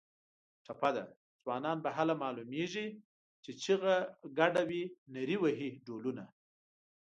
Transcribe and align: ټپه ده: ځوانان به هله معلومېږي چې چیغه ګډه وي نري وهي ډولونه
ټپه 0.65 0.89
ده: 0.95 1.03
ځوانان 1.43 1.77
به 1.83 1.89
هله 1.97 2.13
معلومېږي 2.23 2.87
چې 3.43 3.51
چیغه 3.63 3.95
ګډه 4.39 4.61
وي 4.69 4.83
نري 5.13 5.37
وهي 5.39 5.69
ډولونه 5.85 6.23